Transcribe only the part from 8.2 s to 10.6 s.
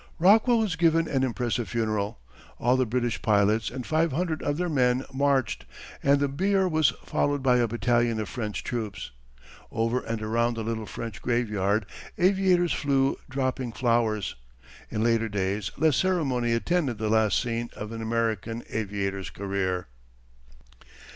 French troops. Over and around